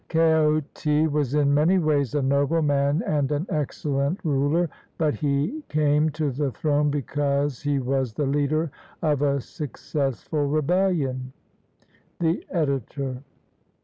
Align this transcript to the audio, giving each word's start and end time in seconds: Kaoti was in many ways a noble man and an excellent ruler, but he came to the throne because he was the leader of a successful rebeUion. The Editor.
Kaoti 0.09 1.05
was 1.07 1.35
in 1.35 1.53
many 1.53 1.77
ways 1.77 2.15
a 2.15 2.23
noble 2.23 2.63
man 2.63 3.03
and 3.05 3.31
an 3.31 3.45
excellent 3.51 4.19
ruler, 4.25 4.67
but 4.97 5.13
he 5.13 5.61
came 5.69 6.09
to 6.09 6.31
the 6.31 6.49
throne 6.49 6.89
because 6.89 7.61
he 7.61 7.77
was 7.77 8.11
the 8.13 8.25
leader 8.25 8.71
of 9.03 9.21
a 9.21 9.39
successful 9.39 10.47
rebeUion. 10.49 11.25
The 12.19 12.43
Editor. 12.49 13.21